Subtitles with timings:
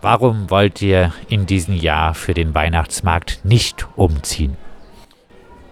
[0.00, 4.56] Warum wollt ihr in diesem Jahr für den Weihnachtsmarkt nicht umziehen?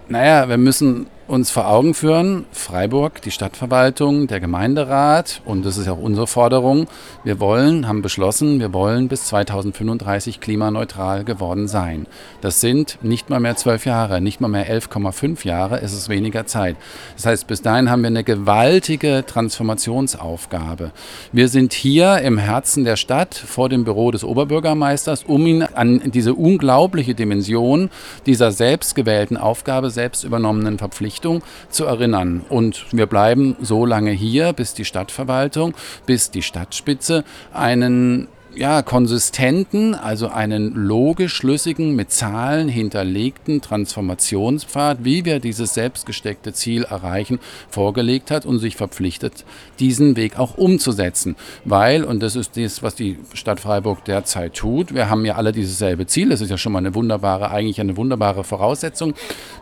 [0.08, 5.87] Naja, wir müssen uns vor Augen führen, Freiburg, die Stadtverwaltung, der Gemeinderat, und das ist
[5.87, 6.87] ja auch unsere Forderung,
[7.25, 12.07] wir wollen, haben beschlossen, wir wollen bis 2035 klimaneutral geworden sein.
[12.43, 16.46] Das sind nicht mal mehr zwölf Jahre, nicht mal mehr 11,5 Jahre, es ist weniger
[16.46, 16.77] Zeit.
[17.16, 20.93] Das heißt, bis dahin haben wir eine gewaltige Transformationsaufgabe.
[21.32, 26.02] Wir sind hier im Herzen der Stadt vor dem Büro des Oberbürgermeisters, um ihn an
[26.12, 27.91] diese unglaubliche Dimension
[28.27, 32.45] dieser selbstgewählten Aufgabe, selbst übernommenen Verpflichtung Richtung zu erinnern.
[32.51, 35.74] Und wir bleiben so lange hier, bis die Stadtverwaltung,
[36.05, 37.24] bis die Stadtspitze
[37.55, 46.52] einen ja, konsistenten, also einen logisch schlüssigen, mit Zahlen hinterlegten Transformationspfad, wie wir dieses selbstgesteckte
[46.55, 47.38] Ziel erreichen,
[47.69, 49.45] vorgelegt hat und sich verpflichtet,
[49.79, 51.37] diesen Weg auch umzusetzen.
[51.65, 55.52] Weil, und das ist das, was die Stadt Freiburg derzeit tut, wir haben ja alle
[55.52, 59.15] dieses selbe Ziel, das ist ja schon mal eine wunderbare, eigentlich eine wunderbare Voraussetzung,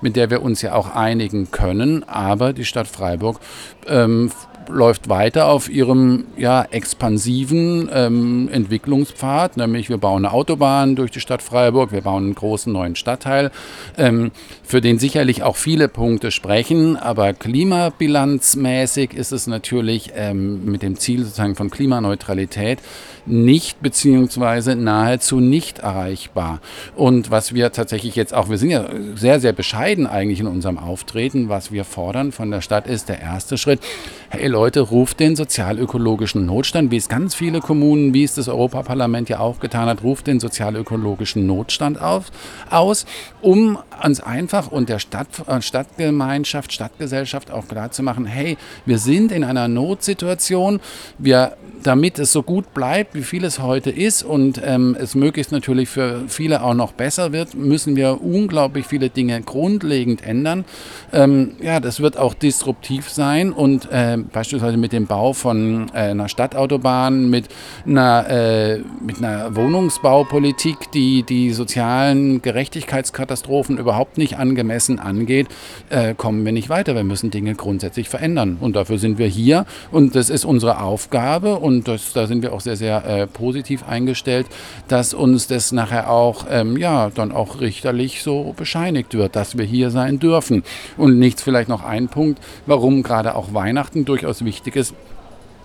[0.02, 3.40] mit der wir uns ja auch einigen können, aber die Stadt Freiburg
[3.88, 4.30] ähm,
[4.68, 11.20] läuft weiter auf ihrem ja, expansiven ähm, Entwicklungspfad, nämlich wir bauen eine Autobahn durch die
[11.20, 13.50] Stadt Freiburg, wir bauen einen großen neuen Stadtteil,
[13.96, 14.30] ähm,
[14.62, 20.96] für den sicherlich auch viele Punkte sprechen, aber klimabilanzmäßig ist es natürlich ähm, mit dem
[20.98, 22.80] Ziel sozusagen von Klimaneutralität
[23.26, 26.60] nicht beziehungsweise nahezu nicht erreichbar.
[26.94, 30.78] Und was wir tatsächlich jetzt auch, wir sind ja sehr, sehr bescheiden eigentlich in unserem
[30.78, 33.80] Auftreten, was wir fordern von der Stadt ist der erste Schritt,
[34.28, 39.28] hey Leute, ruft den sozialökologischen Notstand, wie es ganz viele Kommunen, wie es das Europaparlament
[39.28, 42.30] ja auch getan hat, ruft den sozialökologischen Notstand auf,
[42.70, 43.04] aus,
[43.42, 49.42] um uns einfach und der Stadt, äh, Stadtgemeinschaft, Stadtgesellschaft auch klarzumachen, hey, wir sind in
[49.42, 50.78] einer Notsituation,
[51.18, 55.52] wir, damit es so gut bleibt, wie viel es heute ist und ähm, es möglichst
[55.52, 60.64] natürlich für viele auch noch besser wird, müssen wir unglaublich viele Dinge grundlegend ändern.
[61.12, 66.10] Ähm, ja, das wird auch disruptiv sein und äh, beispielsweise mit dem Bau von äh,
[66.10, 67.48] einer Stadtautobahn, mit
[67.86, 75.48] einer, äh, mit einer Wohnungsbaupolitik, die die sozialen Gerechtigkeitskatastrophen überhaupt nicht angemessen angeht,
[75.90, 76.94] äh, kommen wir nicht weiter.
[76.94, 78.56] Wir müssen Dinge grundsätzlich verändern.
[78.60, 82.52] Und dafür sind wir hier und das ist unsere Aufgabe und das, da sind wir
[82.52, 84.46] auch sehr, sehr äh, positiv eingestellt,
[84.88, 89.64] dass uns das nachher auch, ähm, ja, dann auch richterlich so bescheinigt wird, dass wir
[89.64, 90.62] hier sein dürfen.
[90.96, 94.94] Und nichts vielleicht noch ein Punkt, warum gerade auch Weihnachten durchaus wichtig ist.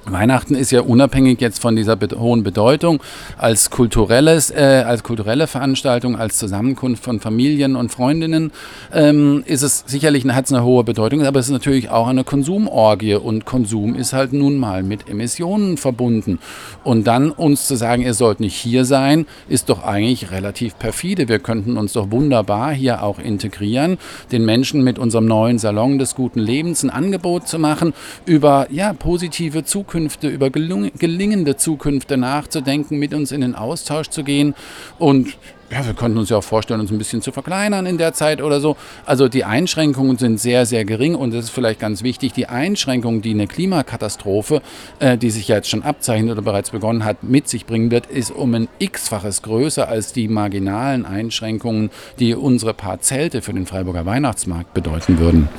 [0.06, 3.02] Weihnachten ist ja unabhängig jetzt von dieser hohen Bedeutung
[3.38, 8.52] als kulturelles, äh, als kulturelle Veranstaltung, als Zusammenkunft von Familien und Freundinnen
[8.94, 12.24] ähm, ist es sicherlich hat es eine hohe Bedeutung, aber es ist natürlich auch eine
[12.24, 16.40] Konsumorgie und Konsum ist halt nun mal mit Emissionen verbunden
[16.84, 21.28] und dann uns zu sagen, ihr sollt nicht hier sein, ist doch eigentlich relativ perfide.
[21.28, 23.98] Wir könnten uns doch wunderbar hier auch integrieren,
[24.32, 27.94] den Menschen mit unserem neuen Salon des guten Lebens ein Angebot zu machen
[28.26, 34.24] über ja positive Zukunft Zukünfte, über gelingende Zukünfte nachzudenken, mit uns in den Austausch zu
[34.24, 34.56] gehen.
[34.98, 35.38] Und
[35.70, 38.42] ja, wir könnten uns ja auch vorstellen, uns ein bisschen zu verkleinern in der Zeit
[38.42, 38.78] oder so.
[39.06, 42.34] Also die Einschränkungen sind sehr, sehr gering und das ist vielleicht ganz wichtig.
[42.34, 44.62] Die Einschränkungen, die eine Klimakatastrophe,
[45.00, 48.08] äh, die sich ja jetzt schon abzeichnet oder bereits begonnen hat, mit sich bringen wird,
[48.08, 53.66] ist um ein x-faches größer als die marginalen Einschränkungen, die unsere paar Zelte für den
[53.66, 55.50] Freiburger Weihnachtsmarkt bedeuten würden.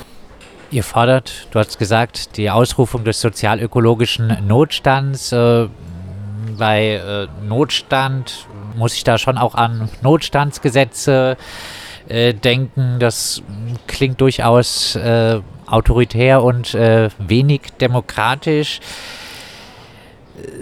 [0.72, 5.32] Ihr fordert, du hast gesagt, die Ausrufung des sozialökologischen Notstands.
[5.32, 5.66] Äh,
[6.56, 11.36] bei äh, Notstand muss ich da schon auch an Notstandsgesetze
[12.08, 13.00] äh, denken.
[13.00, 13.42] Das
[13.88, 18.78] klingt durchaus äh, autoritär und äh, wenig demokratisch.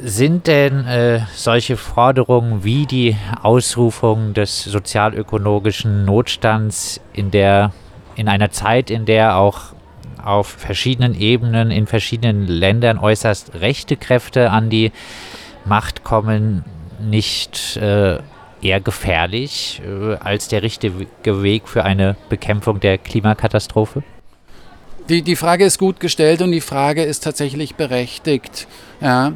[0.01, 7.73] Sind denn äh, solche Forderungen wie die Ausrufung des sozialökologischen Notstands in der
[8.17, 9.78] in einer Zeit, in der auch
[10.29, 14.93] auf verschiedenen Ebenen in verschiedenen Ländern äußerst rechte Kräfte an die
[15.65, 16.65] Macht kommen,
[17.01, 18.19] nicht äh,
[18.61, 24.03] eher gefährlich äh, als der richtige Weg für eine Bekämpfung der Klimakatastrophe?
[25.09, 28.69] Die, die Frage ist gut gestellt und die Frage ist tatsächlich berechtigt.
[29.01, 29.33] Ja,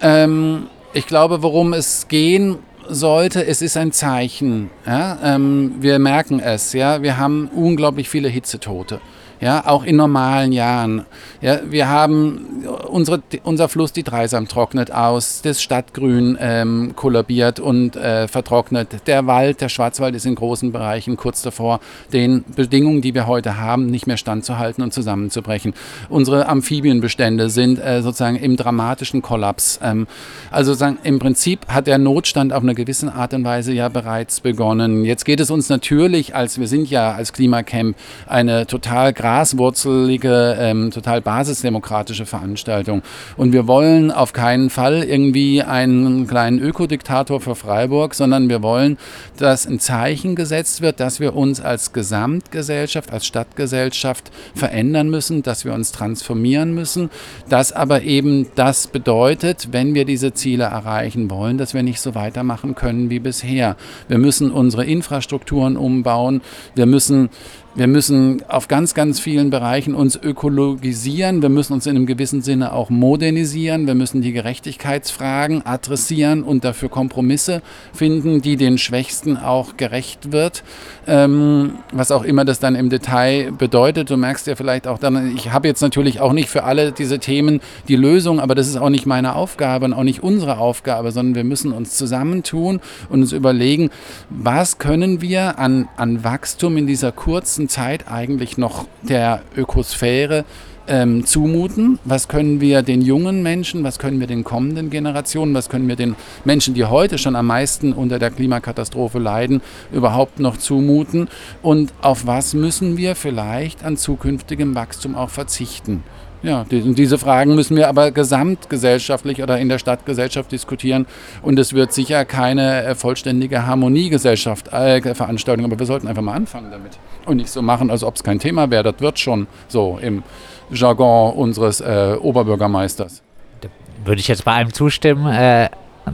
[0.00, 2.58] ähm, ich glaube, worum es gehen
[2.88, 4.70] sollte, es ist ein Zeichen.
[4.86, 5.18] Ja?
[5.24, 9.00] Ähm, wir merken es, ja, wir haben unglaublich viele Hitzetote
[9.40, 11.04] ja, auch in normalen Jahren.
[11.40, 17.96] Ja, wir haben unsere, unser Fluss, die Dreisam, trocknet aus, das Stadtgrün ähm, kollabiert und
[17.96, 19.06] äh, vertrocknet.
[19.06, 21.80] Der Wald, der Schwarzwald ist in großen Bereichen kurz davor,
[22.12, 25.74] den Bedingungen, die wir heute haben, nicht mehr standzuhalten und zusammenzubrechen.
[26.08, 29.78] Unsere Amphibienbestände sind äh, sozusagen im dramatischen Kollaps.
[29.82, 30.06] Ähm,
[30.50, 34.40] also sagen, im Prinzip hat der Notstand auf eine gewisse Art und Weise ja bereits
[34.40, 35.04] begonnen.
[35.04, 37.96] Jetzt geht es uns natürlich, als wir sind ja als Klimacamp
[38.26, 43.02] eine total graswurzelige, ähm, total basisdemokratische Veranstaltung.
[43.36, 48.98] Und wir wollen auf keinen Fall irgendwie einen kleinen Ökodiktator für Freiburg, sondern wir wollen,
[49.36, 55.64] dass ein Zeichen gesetzt wird, dass wir uns als Gesamtgesellschaft, als Stadtgesellschaft verändern müssen, dass
[55.64, 57.10] wir uns transformieren müssen,
[57.48, 62.14] dass aber eben das bedeutet, wenn wir diese Ziele erreichen wollen, dass wir nicht so
[62.14, 63.74] weitermachen können wie bisher.
[64.06, 66.42] Wir müssen unsere Infrastrukturen umbauen,
[66.76, 67.30] wir müssen
[67.76, 71.42] wir müssen auf ganz, ganz vielen Bereichen uns ökologisieren.
[71.42, 73.86] Wir müssen uns in einem gewissen Sinne auch modernisieren.
[73.86, 77.60] Wir müssen die Gerechtigkeitsfragen adressieren und dafür Kompromisse
[77.92, 80.64] finden, die den Schwächsten auch gerecht wird.
[81.06, 84.08] Ähm, was auch immer das dann im Detail bedeutet.
[84.08, 87.18] Du merkst ja vielleicht auch dann, ich habe jetzt natürlich auch nicht für alle diese
[87.18, 91.12] Themen die Lösung, aber das ist auch nicht meine Aufgabe und auch nicht unsere Aufgabe,
[91.12, 92.80] sondern wir müssen uns zusammentun
[93.10, 93.90] und uns überlegen,
[94.30, 100.44] was können wir an, an Wachstum in dieser kurzen kurzen Zeit eigentlich noch der Ökosphäre
[100.88, 101.98] ähm, zumuten?
[102.04, 105.96] Was können wir den jungen Menschen, was können wir den kommenden Generationen, was können wir
[105.96, 106.14] den
[106.44, 111.28] Menschen, die heute schon am meisten unter der Klimakatastrophe leiden, überhaupt noch zumuten?
[111.62, 116.02] Und auf was müssen wir vielleicht an zukünftigem Wachstum auch verzichten?
[116.42, 121.06] Ja, die, diese Fragen müssen wir aber gesamtgesellschaftlich oder in der Stadtgesellschaft diskutieren.
[121.42, 126.34] Und es wird sicher keine äh, vollständige Harmoniegesellschaft, äh, Veranstaltung, aber wir sollten einfach mal
[126.34, 126.98] anfangen damit.
[127.26, 128.92] Und nicht so machen, als ob es kein Thema wäre.
[128.92, 130.22] Das wird schon so im
[130.70, 133.22] Jargon unseres äh, Oberbürgermeisters.
[133.60, 133.68] Da
[134.04, 135.68] würde ich jetzt bei einem zustimmen, äh,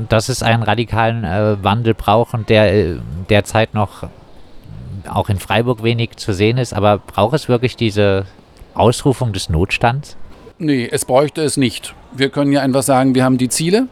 [0.08, 2.96] dass es einen radikalen äh, Wandel braucht und der äh,
[3.28, 4.04] derzeit noch
[5.08, 6.72] auch in Freiburg wenig zu sehen ist.
[6.72, 8.24] Aber braucht es wirklich diese
[8.74, 10.16] Ausrufung des Notstands?
[10.58, 11.94] Nee, es bräuchte es nicht.
[12.12, 13.88] Wir können ja einfach sagen, wir haben die Ziele.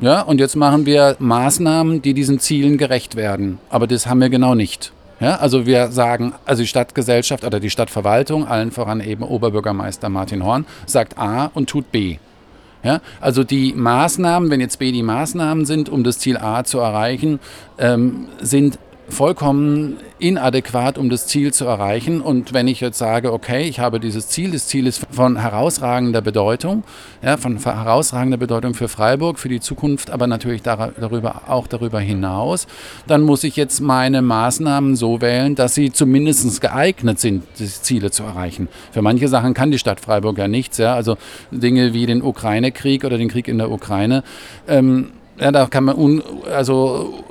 [0.00, 3.58] Ja, und jetzt machen wir Maßnahmen, die diesen Zielen gerecht werden.
[3.70, 4.92] Aber das haben wir genau nicht.
[5.22, 10.44] Ja, also wir sagen, also die Stadtgesellschaft oder die Stadtverwaltung, allen voran eben Oberbürgermeister Martin
[10.44, 12.16] Horn, sagt A und tut B.
[12.82, 16.80] Ja, also die Maßnahmen, wenn jetzt B die Maßnahmen sind, um das Ziel A zu
[16.80, 17.38] erreichen,
[17.78, 18.80] ähm, sind
[19.12, 22.20] vollkommen inadäquat, um das Ziel zu erreichen.
[22.20, 26.22] Und wenn ich jetzt sage, okay, ich habe dieses Ziel, das Ziel ist von herausragender
[26.22, 26.82] Bedeutung,
[27.22, 32.66] ja, von herausragender Bedeutung für Freiburg, für die Zukunft, aber natürlich darüber, auch darüber hinaus,
[33.06, 38.10] dann muss ich jetzt meine Maßnahmen so wählen, dass sie zumindest geeignet sind, die Ziele
[38.10, 38.68] zu erreichen.
[38.92, 41.16] Für manche Sachen kann die Stadt Freiburg ja nichts, ja, also
[41.50, 44.22] Dinge wie den Ukraine-Krieg oder den Krieg in der Ukraine.
[44.66, 46.22] Ähm, ja, da kann man, un,
[46.54, 47.24] also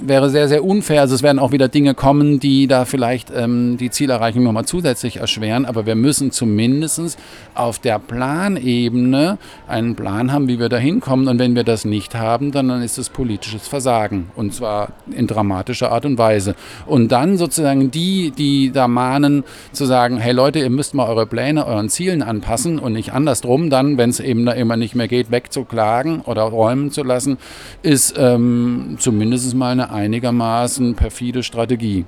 [0.00, 1.00] wäre sehr, sehr unfair.
[1.00, 5.16] Also es werden auch wieder Dinge kommen, die da vielleicht ähm, die Zielerreichung nochmal zusätzlich
[5.16, 5.64] erschweren.
[5.64, 7.18] Aber wir müssen zumindest
[7.54, 11.28] auf der Planebene einen Plan haben, wie wir da hinkommen.
[11.28, 14.30] Und wenn wir das nicht haben, dann, dann ist es politisches Versagen.
[14.36, 16.54] Und zwar in dramatischer Art und Weise.
[16.84, 21.26] Und dann sozusagen die, die da mahnen, zu sagen, hey Leute, ihr müsst mal eure
[21.26, 25.08] Pläne euren Zielen anpassen und nicht andersrum dann, wenn es eben da immer nicht mehr
[25.08, 27.38] geht, wegzuklagen oder räumen zu lassen,
[27.82, 32.04] ist ähm, zumindest mal eine einigermaßen perfide Strategie.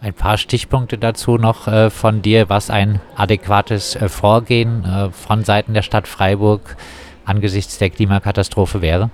[0.00, 5.44] Ein paar Stichpunkte dazu noch äh, von dir, was ein adäquates äh, Vorgehen äh, von
[5.44, 6.76] Seiten der Stadt Freiburg
[7.24, 9.10] angesichts der Klimakatastrophe wäre?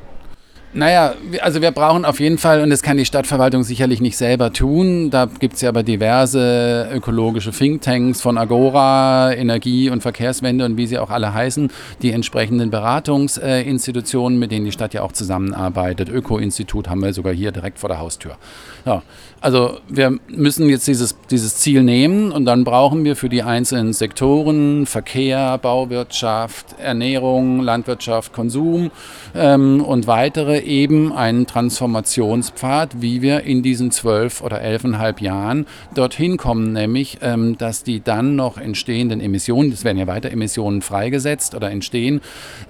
[0.74, 4.52] Naja, also wir brauchen auf jeden Fall, und das kann die Stadtverwaltung sicherlich nicht selber
[4.52, 10.76] tun, da gibt es ja aber diverse ökologische Thinktanks von Agora, Energie- und Verkehrswende und
[10.76, 11.70] wie sie auch alle heißen,
[12.02, 16.10] die entsprechenden Beratungsinstitutionen, mit denen die Stadt ja auch zusammenarbeitet.
[16.10, 18.36] Öko-Institut haben wir sogar hier direkt vor der Haustür.
[18.84, 19.02] Ja,
[19.40, 23.92] also wir müssen jetzt dieses, dieses Ziel nehmen und dann brauchen wir für die einzelnen
[23.92, 28.90] Sektoren Verkehr, Bauwirtschaft, Ernährung, Landwirtschaft, Konsum
[29.34, 36.36] ähm, und weitere eben einen Transformationspfad, wie wir in diesen zwölf oder elfeinhalb Jahren dorthin
[36.36, 41.54] kommen, nämlich ähm, dass die dann noch entstehenden Emissionen, es werden ja weiter Emissionen freigesetzt
[41.54, 42.20] oder entstehen,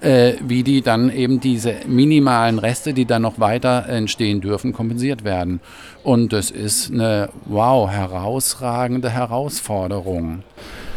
[0.01, 5.23] äh, wie die dann eben diese minimalen Reste, die dann noch weiter entstehen dürfen, kompensiert
[5.23, 5.59] werden.
[6.03, 10.43] Und das ist eine, wow, herausragende Herausforderung.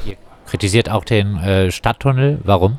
[0.06, 2.38] Ihr kritisiert auch den äh, Stadttunnel.
[2.44, 2.78] Warum?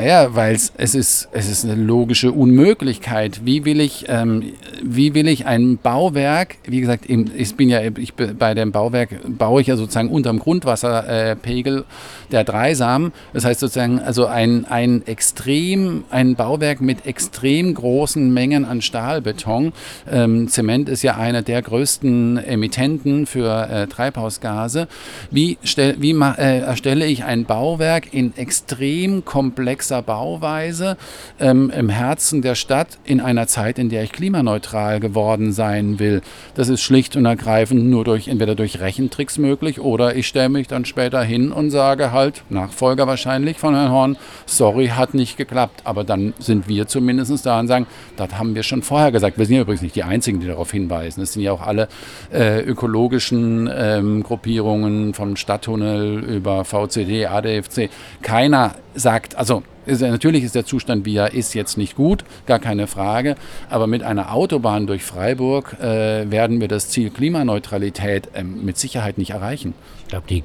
[0.00, 3.40] Ja, weil es ist, es ist eine logische Unmöglichkeit.
[3.44, 8.14] Wie will ich, ähm, wie will ich ein Bauwerk, wie gesagt, ich bin ja, ich
[8.14, 11.84] bei dem Bauwerk baue ich ja sozusagen unterm Grundwasserpegel
[12.30, 13.10] der Dreisam.
[13.32, 19.72] Das heißt sozusagen, also ein, ein extrem, ein Bauwerk mit extrem großen Mengen an Stahlbeton.
[20.08, 24.86] Ähm, Zement ist ja einer der größten Emittenten für äh, Treibhausgase.
[25.32, 30.96] Wie, stell, wie äh, erstelle ich ein Bauwerk in extrem komplexen komplexer Bauweise
[31.40, 36.20] ähm, im Herzen der Stadt in einer Zeit, in der ich klimaneutral geworden sein will.
[36.54, 40.68] Das ist schlicht und ergreifend nur durch entweder durch Rechentricks möglich oder ich stelle mich
[40.68, 44.16] dann später hin und sage halt, Nachfolger wahrscheinlich von Herrn Horn,
[44.46, 45.82] sorry, hat nicht geklappt.
[45.84, 49.38] Aber dann sind wir zumindest da und sagen, das haben wir schon vorher gesagt.
[49.38, 51.22] Wir sind ja übrigens nicht die Einzigen, die darauf hinweisen.
[51.22, 51.88] Es sind ja auch alle
[52.32, 57.90] äh, ökologischen ähm, Gruppierungen vom Stadttunnel über VCD, ADFC.
[58.22, 62.58] Keiner sagt, also ist, natürlich ist der Zustand, wie er ist, jetzt nicht gut, gar
[62.58, 63.36] keine Frage.
[63.70, 69.18] Aber mit einer Autobahn durch Freiburg äh, werden wir das Ziel Klimaneutralität äh, mit Sicherheit
[69.18, 69.74] nicht erreichen.
[70.02, 70.44] Ich glaube, die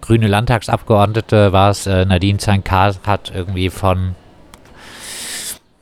[0.00, 4.14] grüne Landtagsabgeordnete war es, äh, Nadine Zankar, hat irgendwie von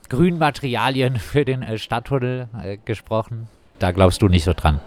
[0.08, 3.48] grünen Materialien für den äh, Stadttunnel äh, gesprochen.
[3.78, 4.80] Da glaubst du nicht so dran.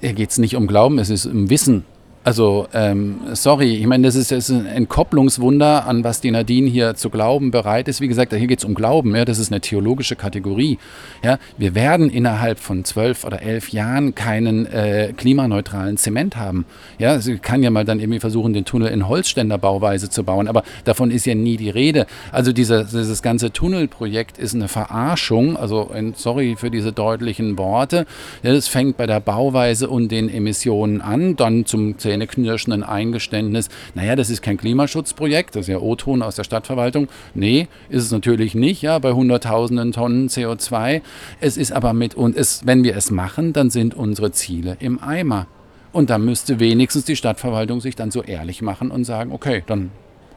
[0.00, 1.84] Hier geht es nicht um Glauben, es ist um Wissen.
[2.26, 6.70] Also, ähm, sorry, ich meine, das ist, das ist ein Entkopplungswunder, an was die Nadine
[6.70, 8.00] hier zu glauben bereit ist.
[8.00, 10.78] Wie gesagt, hier geht es um Glauben, ja, das ist eine theologische Kategorie.
[11.22, 11.38] Ja.
[11.58, 16.64] Wir werden innerhalb von zwölf oder elf Jahren keinen äh, klimaneutralen Zement haben.
[16.98, 20.62] Ja, sie kann ja mal dann irgendwie versuchen, den Tunnel in Holzständerbauweise zu bauen, aber
[20.84, 22.06] davon ist ja nie die Rede.
[22.32, 28.06] Also dieser, dieses ganze Tunnelprojekt ist eine Verarschung, also sorry für diese deutlichen Worte.
[28.42, 34.16] Ja, fängt bei der Bauweise und den Emissionen an, dann zum CN zähneknirschenden Eingeständnis, naja,
[34.16, 37.08] das ist kein Klimaschutzprojekt, das ist ja O-Ton aus der Stadtverwaltung.
[37.34, 41.02] Nee, ist es natürlich nicht, ja, bei hunderttausenden Tonnen CO2.
[41.40, 45.02] Es ist aber mit, und es, wenn wir es machen, dann sind unsere Ziele im
[45.02, 45.46] Eimer.
[45.92, 49.90] Und da müsste wenigstens die Stadtverwaltung sich dann so ehrlich machen und sagen, okay, dann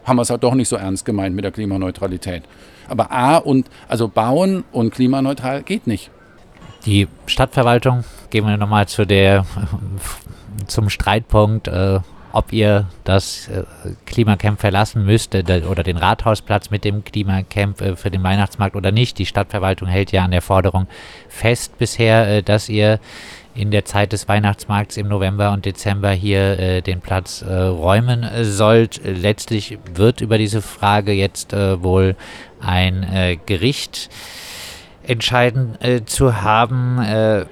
[0.04, 2.44] haben wir es halt doch nicht so ernst gemeint mit der Klimaneutralität.
[2.88, 6.10] Aber A und also bauen und klimaneutral geht nicht.
[6.86, 9.46] Die Stadtverwaltung, gehen wir nochmal zu der
[10.66, 12.00] zum Streitpunkt, äh,
[12.32, 13.64] ob ihr das äh,
[14.06, 18.92] Klimacamp verlassen müsst äh, oder den Rathausplatz mit dem Klimacamp äh, für den Weihnachtsmarkt oder
[18.92, 19.18] nicht.
[19.18, 20.88] Die Stadtverwaltung hält ja an der Forderung
[21.30, 23.00] fest bisher, äh, dass ihr
[23.58, 28.26] in der Zeit des Weihnachtsmarkts im November und Dezember hier äh, den Platz äh, räumen
[28.44, 29.02] sollt.
[29.04, 32.16] Letztlich wird über diese Frage jetzt äh, wohl
[32.60, 34.10] ein Gericht
[35.06, 37.46] entscheiden zu haben.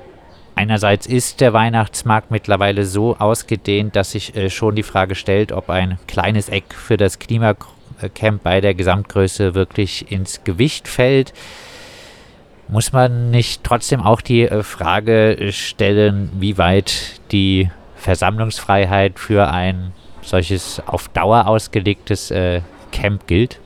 [0.55, 5.69] Einerseits ist der Weihnachtsmarkt mittlerweile so ausgedehnt, dass sich äh, schon die Frage stellt, ob
[5.69, 11.33] ein kleines Eck für das Klimacamp bei der Gesamtgröße wirklich ins Gewicht fällt.
[12.69, 19.91] Muss man nicht trotzdem auch die äh, Frage stellen, wie weit die Versammlungsfreiheit für ein
[20.21, 22.61] solches auf Dauer ausgelegtes äh,
[22.93, 23.59] Camp gilt?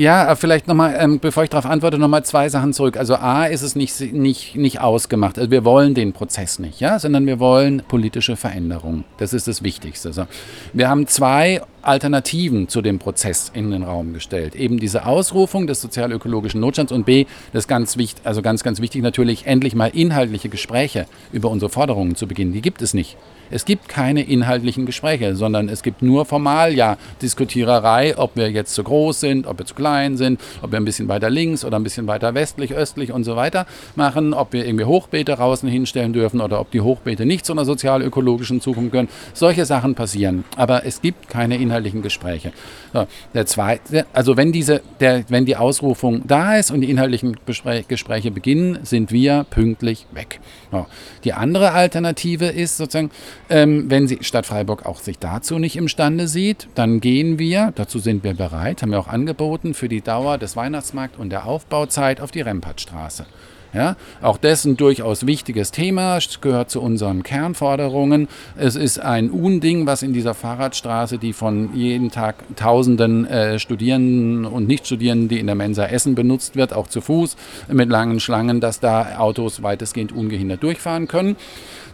[0.00, 2.96] Ja, äh, vielleicht nochmal, ähm, bevor ich darauf antworte, nochmal zwei Sachen zurück.
[2.96, 5.38] Also A ist es nicht, nicht, nicht ausgemacht.
[5.38, 9.04] Also wir wollen den Prozess nicht, ja, sondern wir wollen politische Veränderung.
[9.18, 10.08] Das ist das Wichtigste.
[10.08, 10.26] Also
[10.72, 14.54] wir haben zwei Alternativen zu dem Prozess in den Raum gestellt.
[14.54, 19.02] Eben diese Ausrufung des sozial-ökologischen Notstands und B, das ganz wichtig, also ganz, ganz wichtig
[19.02, 22.52] natürlich, endlich mal inhaltliche Gespräche über unsere Forderungen zu beginnen.
[22.52, 23.16] Die gibt es nicht.
[23.52, 28.74] Es gibt keine inhaltlichen Gespräche, sondern es gibt nur formal, ja, Diskutiererei, ob wir jetzt
[28.74, 31.76] zu groß sind, ob wir zu klein sind, ob wir ein bisschen weiter links oder
[31.76, 36.12] ein bisschen weiter westlich, östlich und so weiter machen, ob wir irgendwie Hochbeete draußen hinstellen
[36.12, 39.08] dürfen oder ob die Hochbeete nicht zu einer sozial-ökologischen Zukunft gehören.
[39.34, 40.44] Solche Sachen passieren.
[40.56, 42.52] Aber es gibt keine inhaltlichen inhaltlichen Gespräche.
[42.92, 47.36] So, der zweite, also wenn diese, der, wenn die Ausrufung da ist und die inhaltlichen
[47.46, 50.40] Gespräche beginnen, sind wir pünktlich weg.
[50.72, 50.86] So,
[51.24, 53.10] die andere Alternative ist sozusagen,
[53.48, 57.98] ähm, wenn sie Stadt Freiburg auch sich dazu nicht imstande sieht, dann gehen wir, dazu
[57.98, 62.20] sind wir bereit, haben wir auch angeboten, für die Dauer des Weihnachtsmarkts und der Aufbauzeit
[62.20, 63.26] auf die Rempartstraße.
[63.72, 68.26] Ja, auch das ein durchaus wichtiges Thema, gehört zu unseren Kernforderungen.
[68.56, 74.44] Es ist ein Unding, was in dieser Fahrradstraße, die von jeden Tag Tausenden äh, Studierenden
[74.44, 77.36] und Nichtstudierenden, die in der Mensa essen, benutzt wird, auch zu Fuß
[77.68, 81.36] mit langen Schlangen, dass da Autos weitestgehend ungehindert durchfahren können.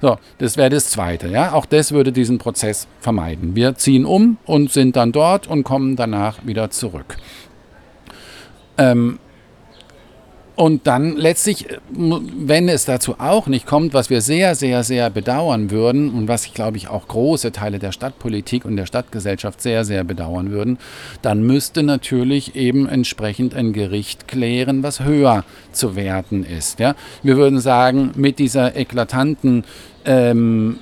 [0.00, 1.28] So, das wäre das Zweite.
[1.28, 1.52] Ja?
[1.52, 3.54] Auch das würde diesen Prozess vermeiden.
[3.54, 7.16] Wir ziehen um und sind dann dort und kommen danach wieder zurück.
[8.78, 9.18] Ähm,
[10.56, 15.10] Und dann letztlich, äh, wenn es dazu auch nicht kommt, was wir sehr, sehr, sehr
[15.10, 19.60] bedauern würden und was ich glaube ich auch große Teile der Stadtpolitik und der Stadtgesellschaft
[19.60, 20.78] sehr, sehr bedauern würden,
[21.20, 26.80] dann müsste natürlich eben entsprechend ein Gericht klären, was höher zu werten ist.
[26.80, 26.94] Ja?
[27.22, 29.64] Wir würden sagen, mit dieser eklatanten
[30.06, 30.78] ähm,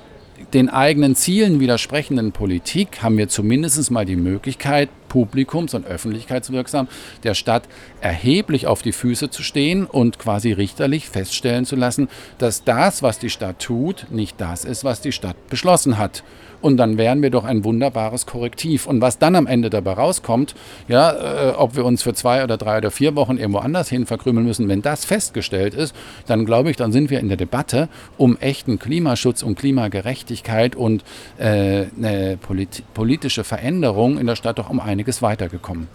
[0.55, 6.87] den eigenen Zielen widersprechenden Politik haben wir zumindest mal die Möglichkeit, publikums- und öffentlichkeitswirksam
[7.23, 7.63] der Stadt
[7.99, 12.07] erheblich auf die Füße zu stehen und quasi richterlich feststellen zu lassen,
[12.37, 16.23] dass das, was die Stadt tut, nicht das ist, was die Stadt beschlossen hat.
[16.65, 18.87] Und dann wären wir doch ein wunderbares Korrektiv.
[18.87, 20.55] Und was dann am Ende dabei rauskommt,
[20.87, 24.07] ja, äh, ob wir uns für zwei oder drei oder vier Wochen irgendwo anders hin
[24.07, 25.95] verkrümeln müssen, wenn das festgestellt ist,
[26.25, 31.03] dann glaube ich, dann sind wir in der Debatte um echten Klimaschutz, um Klimagerechtigkeit und
[31.37, 35.87] äh, eine polit politische Veränderung in der Stadt doch um einiges weitergekommen.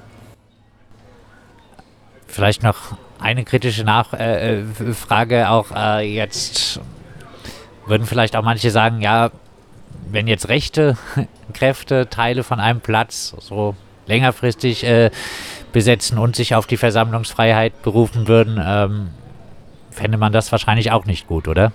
[2.29, 6.79] Vielleicht noch eine kritische Nachfrage äh, äh auch äh, jetzt
[7.87, 9.33] würden vielleicht auch manche sagen, ja,
[10.11, 10.97] wenn jetzt rechte
[11.53, 13.75] Kräfte Teile von einem Platz so
[14.07, 15.11] längerfristig äh,
[15.73, 19.09] besetzen und sich auf die Versammlungsfreiheit berufen würden, ähm,
[19.91, 21.73] fände man das wahrscheinlich auch nicht gut, oder?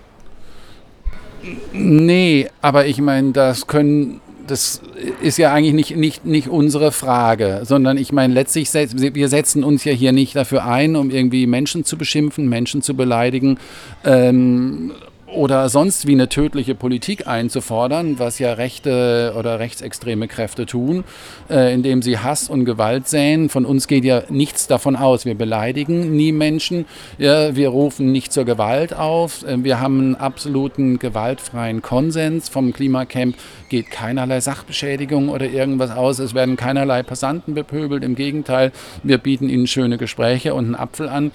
[1.74, 4.82] Nee, aber ich meine, das können das
[5.22, 9.84] ist ja eigentlich nicht, nicht, nicht unsere Frage, sondern ich meine, letztlich, wir setzen uns
[9.84, 13.58] ja hier nicht dafür ein, um irgendwie Menschen zu beschimpfen, Menschen zu beleidigen.
[14.04, 14.92] Ähm,
[15.36, 21.04] oder sonst wie eine tödliche Politik einzufordern, was ja rechte oder rechtsextreme Kräfte tun,
[21.50, 23.50] äh, indem sie Hass und Gewalt säen.
[23.50, 25.26] Von uns geht ja nichts davon aus.
[25.26, 26.86] Wir beleidigen nie Menschen,
[27.18, 32.50] ja, wir rufen nicht zur Gewalt auf, äh, wir haben einen absoluten gewaltfreien Konsens.
[32.50, 33.36] Vom Klimacamp
[33.70, 38.72] geht keinerlei Sachbeschädigung oder irgendwas aus, es werden keinerlei Passanten bepöbelt, im Gegenteil,
[39.04, 41.32] wir bieten ihnen schöne Gespräche und einen Apfel an.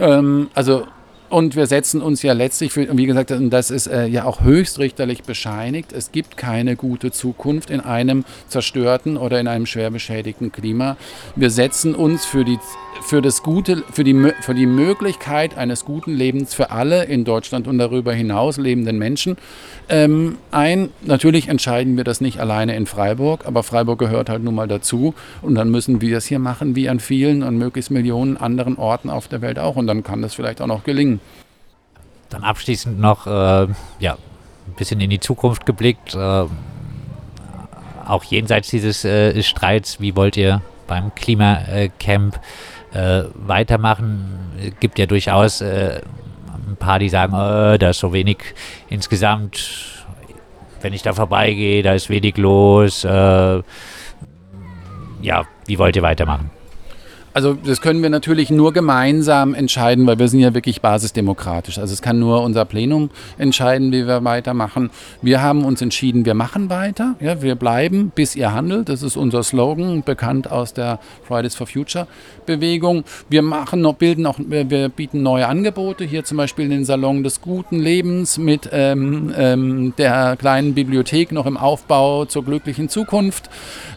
[0.00, 0.86] Ähm, also
[1.28, 5.22] und wir setzen uns ja letztlich für, wie gesagt, das ist äh, ja auch höchstrichterlich
[5.22, 10.96] bescheinigt, es gibt keine gute Zukunft in einem zerstörten oder in einem schwer beschädigten Klima.
[11.34, 12.58] Wir setzen uns für die
[13.02, 17.68] für das gute, für die, für die Möglichkeit eines guten Lebens für alle in Deutschland
[17.68, 19.36] und darüber hinaus lebenden Menschen
[19.88, 20.90] ähm, ein.
[21.02, 25.14] Natürlich entscheiden wir das nicht alleine in Freiburg, aber Freiburg gehört halt nun mal dazu
[25.42, 29.10] und dann müssen wir es hier machen, wie an vielen und möglichst Millionen anderen Orten
[29.10, 31.20] auf der Welt auch und dann kann das vielleicht auch noch gelingen.
[32.30, 33.66] Dann abschließend noch, äh,
[34.00, 34.14] ja,
[34.66, 36.44] ein bisschen in die Zukunft geblickt, äh,
[38.06, 42.40] auch jenseits dieses äh, Streits, wie wollt ihr beim Klimacamp
[42.92, 44.52] äh, weitermachen.
[44.58, 46.00] Es gibt ja durchaus äh,
[46.68, 48.38] ein paar, die sagen, oh, da ist so wenig
[48.88, 50.04] insgesamt.
[50.80, 53.04] Wenn ich da vorbeigehe, da ist wenig los.
[53.04, 53.62] Äh,
[55.22, 56.50] ja, wie wollt ihr weitermachen?
[57.36, 61.76] Also das können wir natürlich nur gemeinsam entscheiden, weil wir sind ja wirklich basisdemokratisch.
[61.76, 64.88] Also es kann nur unser Plenum entscheiden, wie wir weitermachen.
[65.20, 67.14] Wir haben uns entschieden, wir machen weiter.
[67.20, 68.88] Ja, wir bleiben, bis ihr handelt.
[68.88, 72.06] Das ist unser Slogan, bekannt aus der Fridays for Future
[72.46, 73.04] Bewegung.
[73.28, 76.04] Wir machen noch, bilden auch, wir bieten neue Angebote.
[76.04, 81.44] Hier zum Beispiel den Salon des guten Lebens mit ähm, ähm, der kleinen Bibliothek noch
[81.44, 83.50] im Aufbau zur glücklichen Zukunft.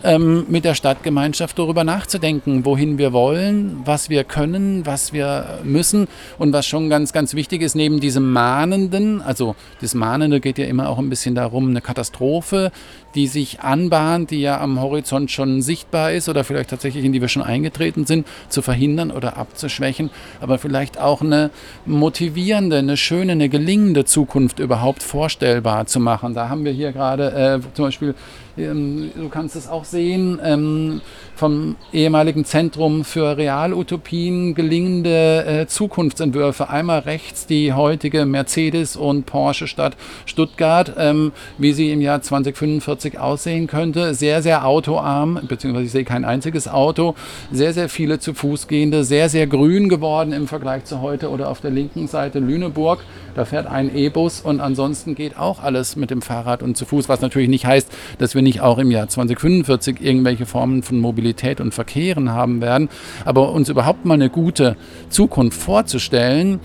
[0.03, 5.59] Ähm, mit der Stadtgemeinschaft darüber nachzudenken, wohin wir wollen wollen, was wir können, was wir
[5.63, 6.07] müssen
[6.39, 10.65] und was schon ganz, ganz wichtig ist, neben diesem Mahnenden, also das Mahnende geht ja
[10.65, 12.71] immer auch ein bisschen darum, eine Katastrophe,
[13.13, 17.21] die sich anbahnt, die ja am Horizont schon sichtbar ist oder vielleicht tatsächlich in die
[17.21, 20.09] wir schon eingetreten sind, zu verhindern oder abzuschwächen,
[20.41, 21.51] aber vielleicht auch eine
[21.85, 26.33] motivierende, eine schöne, eine gelingende Zukunft überhaupt vorstellbar zu machen.
[26.33, 28.15] Da haben wir hier gerade äh, zum Beispiel
[28.59, 31.01] ähm, du kannst es auch sehen, ähm,
[31.35, 36.69] vom ehemaligen Zentrum für Realutopien gelingende äh, Zukunftsentwürfe.
[36.69, 43.67] Einmal rechts die heutige Mercedes- und Porsche-Stadt Stuttgart, ähm, wie sie im Jahr 2045 aussehen
[43.67, 44.13] könnte.
[44.13, 47.15] Sehr, sehr autoarm, beziehungsweise ich sehe kein einziges Auto.
[47.51, 51.49] Sehr, sehr viele zu Fuß gehende, sehr, sehr grün geworden im Vergleich zu heute oder
[51.49, 53.03] auf der linken Seite Lüneburg.
[53.35, 57.09] Da fährt ein E-Bus und ansonsten geht auch alles mit dem Fahrrad und zu Fuß,
[57.09, 61.61] was natürlich nicht heißt, dass wir nicht auch im Jahr 2045 irgendwelche Formen von Mobilität
[61.61, 62.89] und Verkehren haben werden.
[63.25, 64.75] Aber uns überhaupt mal eine gute
[65.09, 66.59] Zukunft vorzustellen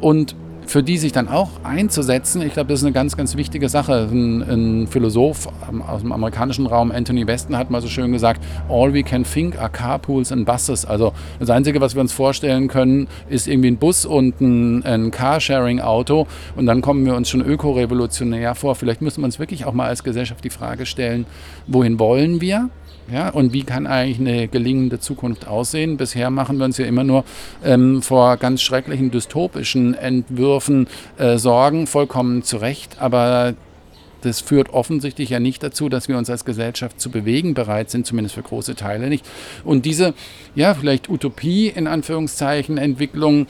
[0.00, 0.34] und
[0.66, 4.08] für die sich dann auch einzusetzen, ich glaube, das ist eine ganz, ganz wichtige Sache.
[4.10, 5.48] Ein, ein, Philosoph
[5.86, 9.58] aus dem amerikanischen Raum, Anthony Weston, hat mal so schön gesagt, all we can think
[9.58, 10.84] are carpools and buses.
[10.84, 15.10] Also das Einzige, was wir uns vorstellen können, ist irgendwie ein Bus und ein, ein
[15.10, 16.26] Carsharing-Auto
[16.56, 18.74] und dann kommen wir uns schon ökorevolutionär vor.
[18.74, 21.26] Vielleicht müssen wir uns wirklich auch mal als Gesellschaft die Frage stellen,
[21.66, 22.70] wohin wollen wir?
[23.12, 25.96] Ja, und wie kann eigentlich eine gelingende Zukunft aussehen?
[25.96, 27.24] Bisher machen wir uns ja immer nur
[27.64, 33.00] ähm, vor ganz schrecklichen dystopischen Entwürfen äh, Sorgen, vollkommen zu Recht.
[33.00, 33.54] Aber
[34.22, 38.06] das führt offensichtlich ja nicht dazu, dass wir uns als Gesellschaft zu bewegen bereit sind,
[38.06, 39.24] zumindest für große Teile nicht.
[39.64, 40.12] Und diese,
[40.56, 43.46] ja, vielleicht Utopie in Anführungszeichen, Entwicklung,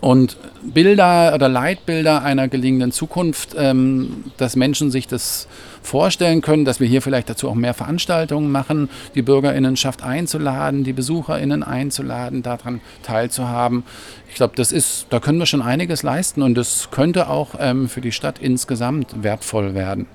[0.00, 5.48] und Bilder oder Leitbilder einer gelingenden Zukunft, ähm, dass Menschen sich das
[5.82, 10.92] vorstellen können, dass wir hier vielleicht dazu auch mehr Veranstaltungen machen, die Bürgerinnenschaft einzuladen, die
[10.92, 13.84] Besucherinnen einzuladen, daran teilzuhaben.
[14.28, 17.88] Ich glaube, das ist, da können wir schon einiges leisten und das könnte auch ähm,
[17.88, 20.06] für die Stadt insgesamt wertvoll werden.